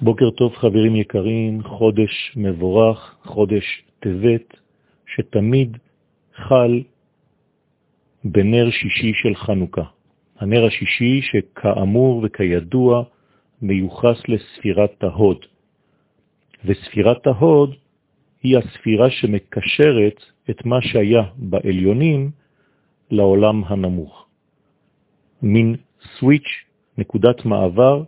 [0.00, 4.56] בוקר טוב חברים יקרים, חודש מבורך, חודש טבת,
[5.06, 5.76] שתמיד
[6.34, 6.82] חל
[8.24, 9.82] בנר שישי של חנוכה.
[10.38, 13.02] הנר השישי שכאמור וכידוע
[13.62, 15.46] מיוחס לספירת ההוד.
[16.64, 17.74] וספירת ההוד
[18.42, 22.30] היא הספירה שמקשרת את מה שהיה בעליונים
[23.10, 24.26] לעולם הנמוך.
[25.42, 25.76] מין
[26.18, 26.52] סוויץ',
[26.98, 28.02] נקודת מעבר,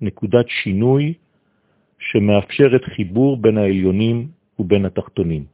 [0.00, 1.14] נקודת שינוי,
[2.00, 5.44] שמאפשרת חיבור בין העליונים ובין התחתונים.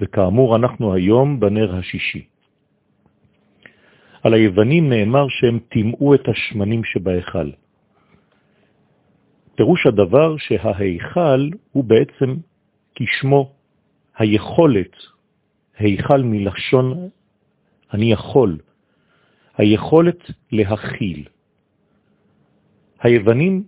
[0.00, 2.24] וכאמור, אנחנו היום בנר השישי.
[4.22, 7.50] על היוונים נאמר שהם טימאו את השמנים שבהיכל.
[9.54, 12.36] פירוש הדבר שההיכל הוא בעצם
[12.94, 13.52] כשמו
[14.18, 14.94] היכולת,
[15.78, 17.08] היכל מלשון
[17.94, 18.58] אני יכול,
[19.56, 21.24] היכולת להכיל.
[23.00, 23.64] היוונים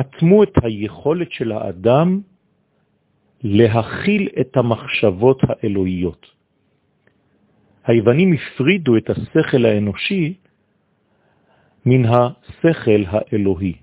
[0.00, 2.20] אטמו את היכולת של האדם
[3.42, 6.26] להכיל את המחשבות האלוהיות.
[7.84, 10.34] היוונים הפרידו את השכל האנושי
[11.86, 13.74] מן השכל האלוהי,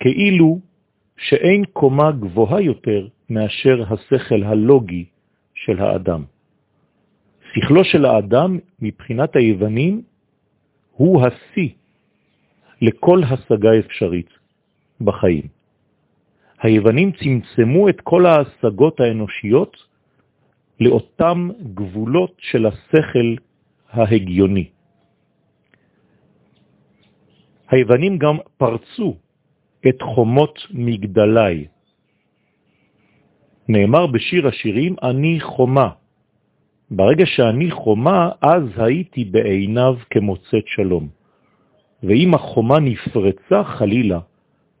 [0.00, 0.60] כאילו
[1.16, 5.04] שאין קומה גבוהה יותר מאשר השכל הלוגי
[5.54, 6.24] של האדם.
[7.52, 10.02] שכלו של האדם מבחינת היוונים
[10.92, 11.68] הוא השיא
[12.82, 14.39] לכל השגה אפשרית.
[15.00, 15.42] בחיים.
[16.62, 19.76] היוונים צמצמו את כל ההשגות האנושיות
[20.80, 23.34] לאותם גבולות של השכל
[23.90, 24.68] ההגיוני.
[27.70, 29.16] היוונים גם פרצו
[29.88, 31.66] את חומות מגדלי.
[33.68, 35.88] נאמר בשיר השירים, אני חומה.
[36.90, 41.08] ברגע שאני חומה, אז הייתי בעיניו כמוצאת שלום.
[42.02, 44.20] ואם החומה נפרצה חלילה,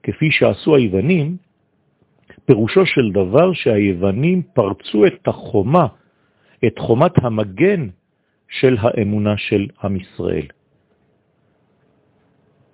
[0.02, 1.36] כפי שעשו היוונים,
[2.44, 5.86] פירושו של דבר שהיוונים פרצו את החומה,
[6.66, 7.88] את חומת המגן
[8.48, 10.46] של האמונה של עם ישראל.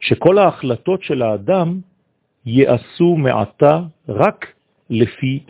[0.00, 1.80] שכל ההחלטות של האדם
[2.46, 4.46] יעשו מעתה רק
[4.90, 5.40] לפי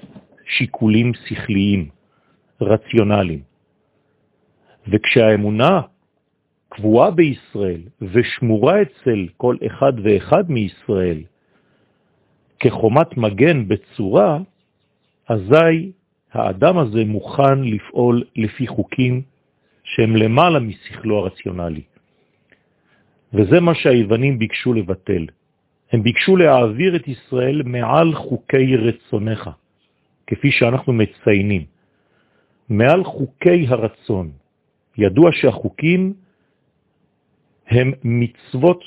[0.44, 1.88] שיקולים שכליים,
[2.60, 3.42] רציונליים.
[4.88, 5.80] וכשהאמונה
[6.68, 11.22] קבועה בישראל ושמורה אצל כל אחד ואחד מישראל,
[12.60, 14.38] כחומת מגן בצורה,
[15.28, 15.92] אזי
[16.32, 19.22] האדם הזה מוכן לפעול לפי חוקים
[19.84, 21.82] שהם למעלה משכלו הרציונלי.
[23.32, 25.26] וזה מה שהיוונים ביקשו לבטל.
[25.92, 29.50] הם ביקשו להעביר את ישראל מעל חוקי רצונך,
[30.26, 31.64] כפי שאנחנו מציינים.
[32.68, 34.30] מעל חוקי הרצון.
[34.98, 36.14] ידוע שהחוקים
[37.66, 38.80] הם מצוות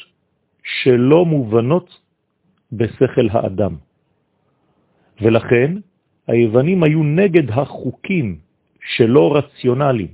[0.63, 1.99] שלא מובנות
[2.71, 3.75] בשכל האדם.
[5.21, 5.71] ולכן
[6.27, 8.39] היוונים היו נגד החוקים
[8.81, 10.13] שלא רציונליים,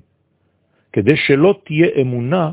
[0.93, 2.51] כדי שלא תהיה אמונה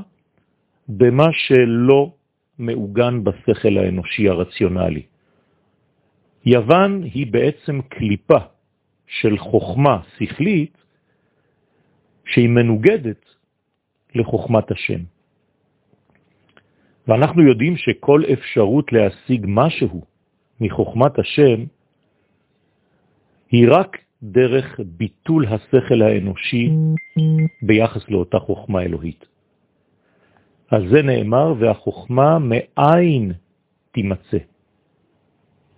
[0.89, 2.13] במה שלא
[2.59, 5.03] מעוגן בשכל האנושי הרציונלי.
[6.47, 8.39] יוון היא בעצם קליפה
[9.07, 10.77] של חוכמה שכלית
[12.25, 13.25] שהיא מנוגדת
[14.15, 15.01] לחוכמת השם.
[17.09, 20.03] ואנחנו יודעים שכל אפשרות להשיג משהו
[20.61, 21.65] מחוכמת השם
[23.51, 26.71] היא רק דרך ביטול השכל האנושי
[27.63, 29.25] ביחס לאותה חוכמה אלוהית.
[30.71, 33.33] על זה נאמר, והחוכמה מאין
[33.93, 34.39] תימצא.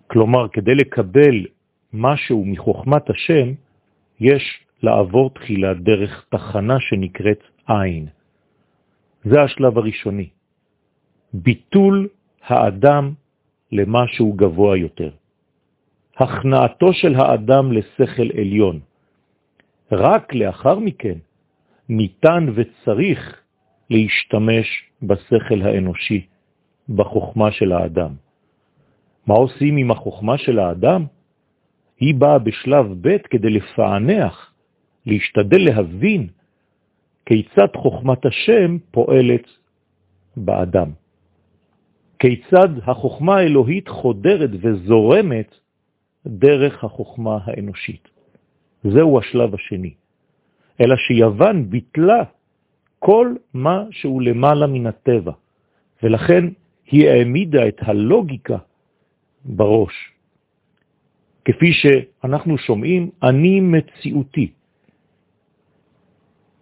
[0.06, 1.46] כלומר, כדי לקבל
[1.92, 3.52] משהו מחוכמת השם,
[4.20, 8.06] יש לעבור תחילה דרך תחנה שנקראת עין.
[9.24, 10.28] זה השלב הראשוני.
[11.34, 12.08] ביטול
[12.46, 13.12] האדם
[13.72, 15.10] למשהו גבוה יותר.
[16.16, 18.80] הכנעתו של האדם לשכל עליון.
[19.92, 21.18] רק לאחר מכן
[21.88, 23.40] ניתן וצריך
[23.90, 24.68] להשתמש
[25.02, 26.26] בשכל האנושי,
[26.88, 28.12] בחוכמה של האדם.
[29.26, 31.04] מה עושים עם החוכמה של האדם?
[32.00, 34.52] היא באה בשלב ב' כדי לפענח,
[35.06, 36.28] להשתדל להבין
[37.26, 39.46] כיצד חוכמת השם פועלת
[40.36, 41.03] באדם.
[42.24, 45.54] כיצד החוכמה האלוהית חודרת וזורמת
[46.26, 48.08] דרך החוכמה האנושית.
[48.84, 49.94] זהו השלב השני.
[50.80, 52.22] אלא שיוון ביטלה
[52.98, 55.32] כל מה שהוא למעלה מן הטבע,
[56.02, 56.44] ולכן
[56.86, 58.58] היא העמידה את הלוגיקה
[59.44, 60.12] בראש.
[61.44, 64.48] כפי שאנחנו שומעים, אני מציאותי.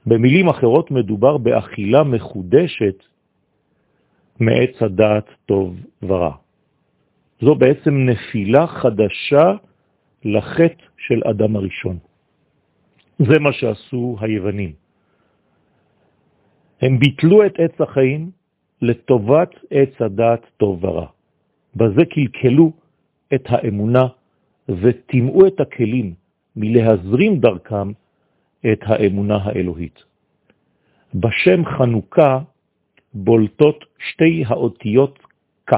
[0.07, 3.12] במילים אחרות מדובר באכילה מחודשת
[4.41, 6.35] מעץ הדעת טוב ורע.
[7.41, 9.53] זו בעצם נפילה חדשה
[10.25, 11.99] לחטא של אדם הראשון.
[13.19, 14.73] זה מה שעשו היוונים.
[16.83, 18.31] הם ביטלו את עץ החיים
[18.83, 21.07] לטובת עץ הדעת טוב ורע.
[21.77, 22.73] בזה קלקלו
[23.35, 24.07] את האמונה
[24.69, 26.15] וטימאו את הכלים
[26.57, 27.93] מלהזרים דרכם
[28.73, 30.05] את האמונה האלוהית.
[31.15, 32.41] בשם חנוכה
[33.15, 35.19] בולטות שתי האותיות
[35.67, 35.75] כ,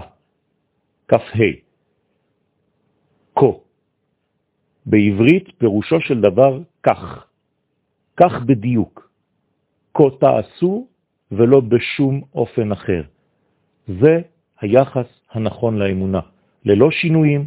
[1.08, 1.16] כ"ה,
[3.36, 3.46] כה.
[4.86, 7.26] בעברית פירושו של דבר כך,
[8.16, 9.10] כך בדיוק.
[9.94, 10.86] כה תעשו
[11.32, 13.02] ולא בשום אופן אחר.
[13.86, 14.20] זה
[14.60, 16.20] היחס הנכון לאמונה,
[16.64, 17.46] ללא שינויים,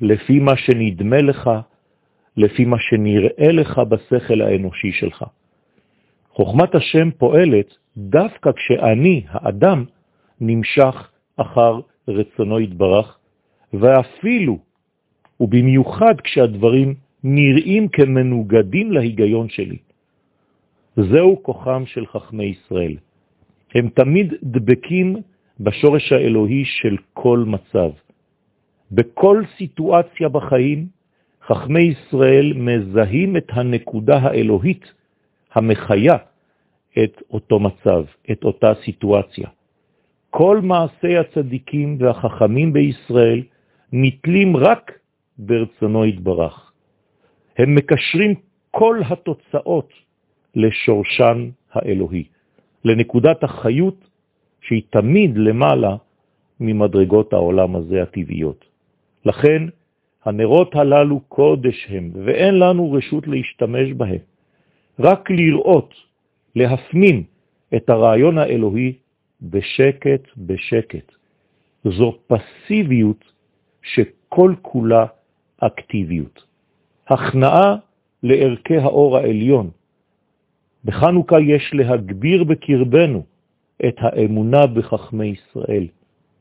[0.00, 1.50] לפי מה שנדמה לך,
[2.36, 5.24] לפי מה שנראה לך בשכל האנושי שלך.
[6.30, 9.84] חוכמת השם פועלת דווקא כשאני, האדם,
[10.40, 13.18] נמשך אחר רצונו יתברך,
[13.72, 14.58] ואפילו,
[15.40, 19.76] ובמיוחד כשהדברים נראים כמנוגדים להיגיון שלי.
[20.96, 22.96] זהו כוחם של חכמי ישראל.
[23.74, 25.16] הם תמיד דבקים
[25.60, 27.90] בשורש האלוהי של כל מצב.
[28.92, 30.86] בכל סיטואציה בחיים,
[31.46, 34.92] חכמי ישראל מזהים את הנקודה האלוהית
[35.54, 36.16] המחיה
[37.04, 39.48] את אותו מצב, את אותה סיטואציה.
[40.30, 43.42] כל מעשי הצדיקים והחכמים בישראל
[43.92, 44.98] נתלים רק
[45.38, 46.72] ברצונו יתברך.
[47.58, 48.34] הם מקשרים
[48.70, 49.92] כל התוצאות
[50.54, 52.24] לשורשן האלוהי,
[52.84, 54.08] לנקודת החיות
[54.60, 55.96] שהיא תמיד למעלה
[56.60, 58.64] ממדרגות העולם הזה הטבעיות.
[59.24, 59.62] לכן,
[60.24, 64.22] הנרות הללו קודש הם, ואין לנו רשות להשתמש בהם.
[64.98, 65.94] רק לראות,
[66.58, 67.22] להפנים
[67.76, 68.92] את הרעיון האלוהי
[69.42, 71.12] בשקט בשקט.
[71.84, 73.24] זו פסיביות
[73.82, 75.06] שכל כולה
[75.60, 76.44] אקטיביות.
[77.08, 77.76] הכנעה
[78.22, 79.70] לערכי האור העליון.
[80.84, 83.22] בחנוכה יש להגביר בקרבנו
[83.88, 85.86] את האמונה בחכמי ישראל.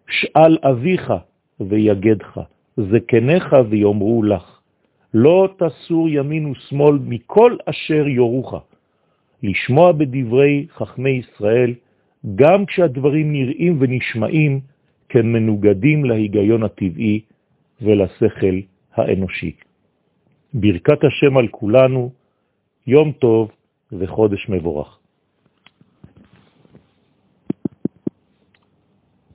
[0.09, 1.13] שאל אביך
[1.59, 2.39] ויגדך,
[2.77, 4.59] זקניך ויאמרו לך,
[5.13, 8.55] לא תסור ימין ושמאל מכל אשר יורוך.
[9.43, 11.73] לשמוע בדברי חכמי ישראל,
[12.35, 14.59] גם כשהדברים נראים ונשמעים
[15.09, 17.21] כמנוגדים להיגיון הטבעי
[17.81, 18.55] ולשכל
[18.93, 19.51] האנושי.
[20.53, 22.11] ברכת השם על כולנו,
[22.87, 23.51] יום טוב
[23.91, 24.99] וחודש מבורך.